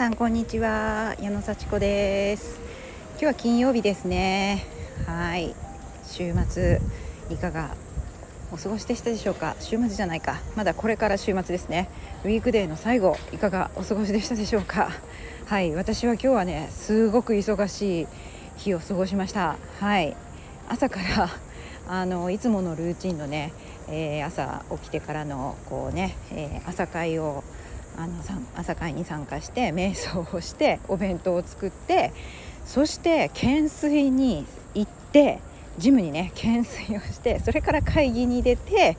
[0.00, 1.14] さんこんにちは。
[1.20, 2.58] 矢野幸子です。
[3.10, 4.64] 今日は金曜日ですね。
[5.06, 5.54] はい。
[6.06, 6.80] 週末
[7.28, 7.76] いかが
[8.50, 9.56] お過ごしでしたでしょうか？
[9.60, 10.40] 週末じゃないか。
[10.56, 11.90] まだこれから週末ですね。
[12.24, 14.90] ウィークデーの最後いかがお過ごしでしたでしょうか？
[15.44, 15.74] はい。
[15.74, 18.06] 私は今日はねすごく忙しい
[18.56, 19.58] 日を過ごしました。
[19.80, 20.16] はい。
[20.70, 21.28] 朝から
[21.86, 23.52] あのいつものルーチンのね、
[23.86, 27.44] えー、朝起きてからのこうね、えー、朝会を
[27.96, 28.14] あの
[28.56, 32.12] 朝会に参加して瞑想をしてお弁当を作って
[32.64, 35.40] そして懸垂に行って
[35.78, 38.96] ジムにね懸垂をしてそれから会議に出て、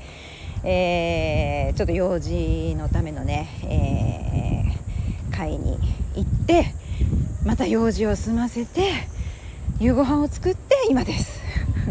[0.64, 5.78] えー、ちょっと用事のためのね、えー、会に
[6.16, 6.74] 行って
[7.46, 8.92] また用事を済ませて
[9.80, 11.42] 夕ご飯を作って今です。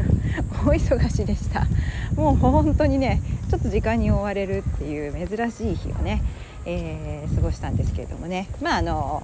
[0.64, 1.66] 大忙しでした。
[2.14, 6.22] もう本当にねちょっと時間に追われるっていう珍しい日をね
[6.66, 8.48] えー、過ごしたんですけれどもね。
[8.60, 9.22] まああの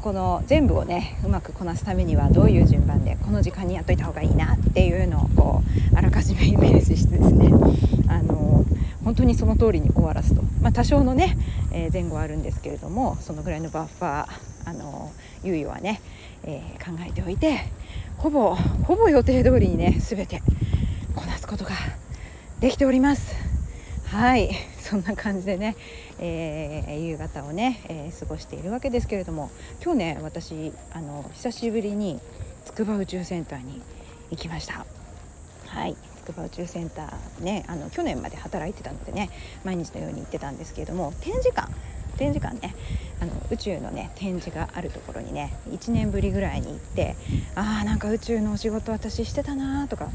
[0.00, 7.50] この全部をねうまくこなすためにはどういう順番でこの時間にやっといた方がいいなっていうのをこうあらかじめイメージしてですね。
[8.08, 8.64] あの
[9.04, 11.36] 本当にその通りに終わらすと、まあ、多少のね、
[11.72, 15.10] えー、前後はあるんですけれどもそのぐらいのバッファーあの
[15.42, 16.00] 猶予はね、
[16.44, 17.60] えー、考えておいて
[18.18, 20.42] ほぼほぼ予定通りにね全て
[21.14, 21.70] こなすことが
[22.60, 23.34] できております。
[24.06, 24.50] はい。
[24.88, 25.76] そんな感じでね、
[26.18, 29.50] えー、夕方をね、えー、過ごしているわけですけれども
[29.84, 32.18] 今日ね私あの久しぶりに
[32.64, 33.82] 筑波宇宙センターに
[34.30, 34.86] 行きました。
[35.66, 39.28] はい筑波宇宙センターねあの去年まで働いてたのでね
[39.62, 41.70] 毎日のように行ってたんですけれども展示館
[42.16, 42.74] 展示館ね
[43.20, 47.14] あの宇宙のね展示があるところにね1年ぶりぐらいに行って
[47.54, 50.08] あーなんか宇宙のお仕事私してたなとか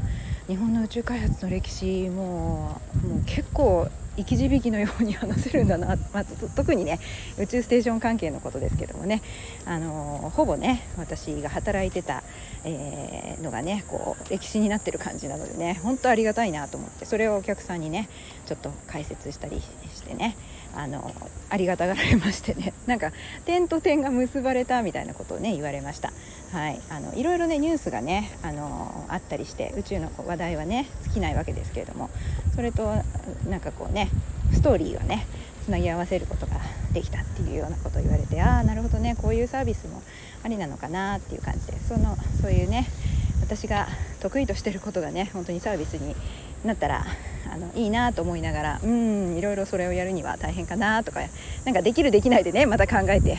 [0.48, 7.00] 日本の宇宙開発の歴史ももう結構生き字引のように話せるんだな、 まあ、特にね
[7.38, 9.22] 宇宙ステーション関係のことですけどもね、
[9.64, 12.22] あのほぼね私が働いてた、
[12.64, 18.08] えー、のがねこう歴史になってる感じなのでね本当ありがたいなと思ってそれをお客さんにね
[18.46, 19.60] ちょっと解説したり
[19.94, 20.36] してね。
[20.76, 21.14] あの
[21.50, 23.12] ありがたがられましてね なんか
[23.44, 26.12] 点と点が結ばれたみたいなことをね言われました。
[26.52, 32.10] はい、あのいろいろねニュースがねあのあったりして宇宙の話題はね尽きないわけですけれども
[32.54, 32.94] それと
[33.48, 34.08] なんかこうね
[34.52, 35.26] ストーリーをね
[35.64, 36.60] つなぎ合わせることが
[36.92, 40.00] できたっていうようなことを言われてああなるほどねこういうサービスも
[40.44, 42.86] ありなのかなっていう感じでそのそういうね
[43.40, 43.88] 私が
[44.20, 46.14] 得意としてることがね本当にサービスに
[46.64, 47.04] なったら
[47.52, 51.20] あのいいなと思いながらうんいろいろそれをやるには大変かなとか
[51.64, 53.36] なんかできるできないでねまた考えて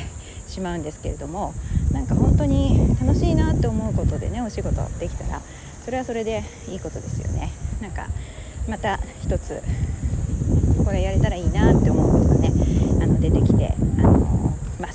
[0.48, 1.54] しまうんですけれども
[1.92, 5.42] なんか本当に楽しいなって思うことでねお仕事できたら
[5.84, 7.52] それはそれでいいことですよね。
[7.82, 8.08] なんか
[8.68, 9.62] また一つ
[10.84, 12.52] これやれたらいいなって思うことがね
[13.02, 14.15] あの出てきてあの、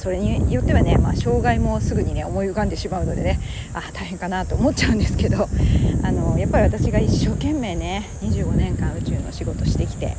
[0.00, 3.38] それによってはね、まあ、障害もすぐにね思い浮かんでしまうのでね
[3.75, 5.47] あ大変かなと思っちゃうんですけど
[6.03, 10.16] あのやっぱり私が一生懸命ね25年間宇宙の仕事してきて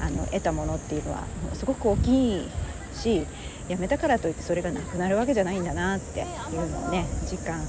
[0.00, 2.48] あの得たものっていうのはすごく大きい
[2.94, 3.26] し
[3.68, 6.22] 辞めたからといってそれがなくなるわけじゃないんだなってい
[6.56, 7.60] うのをね実感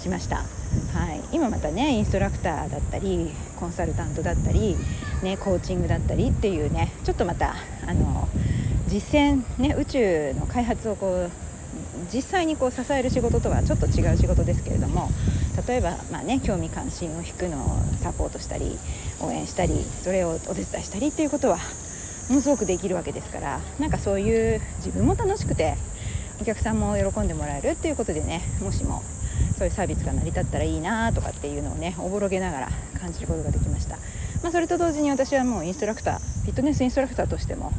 [0.00, 0.42] しました、は
[1.12, 3.30] い、今またねインストラクターだったり
[3.60, 4.76] コンサルタントだったり、
[5.22, 7.54] ね、コーチングだったりっていうねちょっとまた
[7.86, 8.28] あの
[8.92, 11.30] 実践、ね、宇宙の開発をこう
[12.12, 15.08] 実際にこう支える仕事とはちょっと違う仕事ですけれども
[15.66, 18.76] 例えば、まあね、興味関心を引くのをサポートしたり
[19.22, 21.56] 応援したりそれをお手伝いしたりっていうことは
[22.28, 25.76] ものすごくできるわけですからなんかそういう自分も楽しくて
[26.42, 29.02] お客さんも喜んでもらえるっていうことでねもしも
[29.56, 32.68] そういうサービスが成り立ったらいいなとかっていうのをねおぼろげながら
[33.00, 33.96] 感じることができました、
[34.42, 37.72] まあ、それと同時に私はもうインストラクターフィットネスインストラクターとしても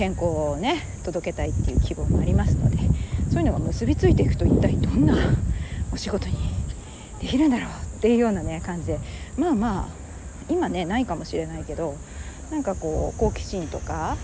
[0.00, 2.78] 健康をね届けたいっていう希望もありますので
[3.30, 5.14] そういうのが結びついていくと一体どんな
[5.92, 6.38] お仕事に
[7.20, 7.68] できるんだろう
[7.98, 8.98] っていうようなね感じで。
[9.36, 9.88] まあまあ
[10.48, 11.96] 今ねないかもしれないけど
[12.50, 14.16] なんかこう好奇心とか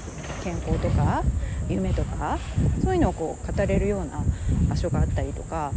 [0.42, 1.22] 健康とか
[1.68, 2.38] 夢とか
[2.82, 4.22] そういうのをこう語れるような
[4.68, 5.72] 場所があったりとか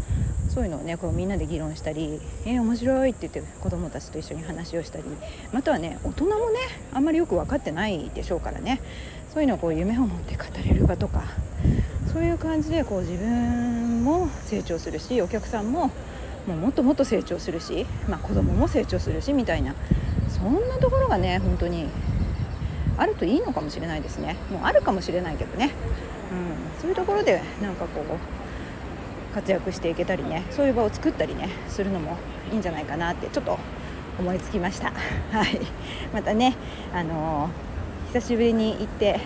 [0.50, 5.03] そういうのをねこうみんなで議論したり「えー、面白い」って言って子どもたちと一緒に話をしたり
[5.51, 6.59] またはね大人もね
[6.94, 8.81] あんまりよく分かってないでしょうからね。
[9.33, 11.24] そういうのをこう夢を持って語れる場とか
[12.12, 15.91] そういう感じでこう自分も成長するしお客さんも
[16.47, 19.75] もうもっともっと成長するし、まあ、子供も成長するしみたいな
[20.30, 21.88] そんなところがね本当に
[23.00, 24.36] あるといいのかもしれないですね。
[24.51, 25.72] もうあるかもしれないけどね、
[26.31, 32.18] うん、そういうところでなんかこう活躍していけたりねそういう場を作ったりねするのも
[32.51, 33.57] いいんじゃないかなってちょっと
[34.19, 34.92] 思いつきました。
[35.31, 35.62] はい。
[36.13, 36.56] またね
[36.94, 39.22] あのー、久しぶりに行って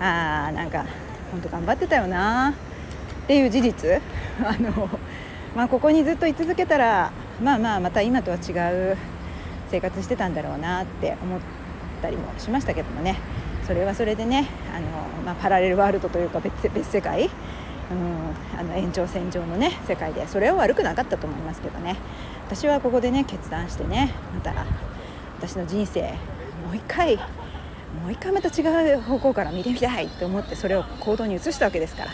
[0.00, 0.86] あーなんか
[1.32, 4.00] 本当頑張ってたよなっていう事実。
[4.44, 4.88] あの、
[5.56, 7.10] まあ、ここにずっと居続けたら
[7.42, 8.52] まあまあまた今とは違
[8.92, 8.96] う
[9.70, 11.40] 生活してたんだろうなって思っ
[11.96, 13.18] たりもしましたけどもね。
[13.66, 14.86] それはそれでねあの、
[15.24, 17.30] まあ、パラレルワールドというか別別世界、うん、
[18.58, 21.96] あの延長線上のね世界でそれは悪くなかったと思いますけどね。
[22.46, 24.54] 私はここでね決断してねまた
[25.38, 26.02] 私の人生
[26.64, 32.10] もう一回もう一回また違う方向から見てみたいと思ってそれを行動に移したわけですから。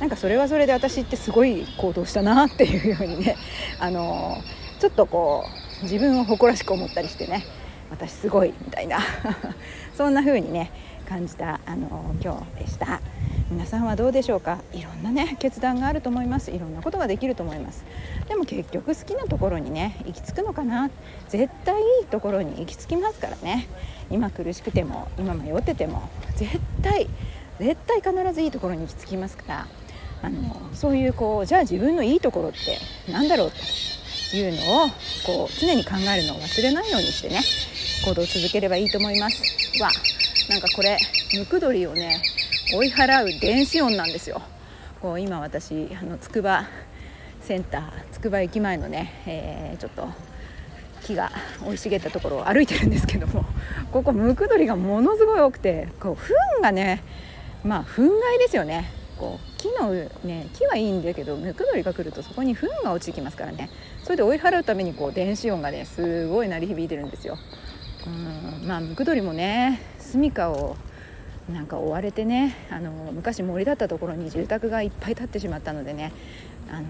[0.00, 3.36] なんかそれはそれで私ってすごい行動したなっていうようにね
[3.78, 4.42] あの
[4.80, 5.44] ちょっとこ
[5.80, 7.44] う自分を誇らしく思ったりしてね。
[7.90, 9.00] 私すごいみたいな。
[9.96, 10.70] そんな風にね
[11.08, 13.00] 感じたあの今日でした。
[13.50, 14.58] 皆さんはどうでしょうか？
[14.72, 16.50] いろんなね決断があると思います。
[16.50, 17.84] いろんなことができると思います。
[18.28, 20.90] でも結局好きなところにね行き着くのかな？
[21.28, 23.68] 絶対いいところに行き着きますからね。
[24.10, 26.02] 今苦しくても今迷ってても
[26.36, 27.08] 絶対
[27.60, 29.66] 絶対必ずいいところに行き着きますから。
[30.22, 32.78] あのそういうこうじゃあ自分のいいところって
[33.12, 33.52] 何だろう？
[34.30, 34.88] というのを
[35.26, 37.40] こう常に考えるのを忘れないようにしてね。
[38.04, 39.42] 行動を続ければいいと思います。
[39.80, 39.88] わ
[40.50, 40.98] なんかこれ
[41.38, 42.20] ムクドリをね
[42.74, 44.42] 追い払う電子音なんですよ。
[45.00, 46.66] こう今私あの筑波
[47.40, 50.08] センター筑波駅前のね、えー、ちょっと
[51.02, 51.30] 木が
[51.60, 53.46] 生い茂ったところを歩いてるんですけども
[53.90, 57.02] ここムクドリがものすごい多くてこう糞がね
[57.64, 58.90] まあ糞害ですよね。
[59.16, 59.92] こう木の
[60.24, 63.70] ね木はいいんだけどムクドリが来るとそこに糞が落ちてきますからね。
[64.02, 67.38] それで追い払うためにこう電子音がねすごい鳴り響いてるんですよ。
[68.06, 70.76] うんまあムクドリもね住処を
[71.52, 76.12] なんか追われてねあの昔森だったところに住宅がいっぱい建ってしまったのでね
[76.70, 76.86] あの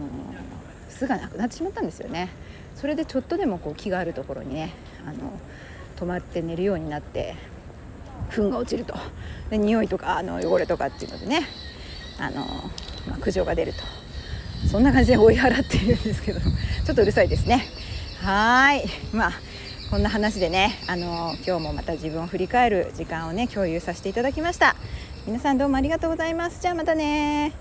[0.88, 2.28] 巣がなくなってしまったんですよね。
[2.76, 4.72] それでちょっとでもこう木があるところにね
[5.06, 5.38] あの
[5.96, 7.36] 泊まって寝るようになって
[8.30, 8.94] 糞が落ちると。
[9.50, 11.46] で匂いとかあの汚れとかっていうのでね
[12.18, 12.44] あの、
[13.08, 13.80] まあ、苦情が出ると。
[14.70, 17.64] そんな感じで追い払っているんですけどちょっとうるさいですね。
[18.20, 18.84] はい。
[19.12, 19.32] まあ
[19.90, 24.76] こんな話でねあの今日もまた自分を振り返る時間をね共有させていただきました。
[25.26, 26.60] 皆さんどうもありがとうございます。
[26.60, 27.52] じゃあまたね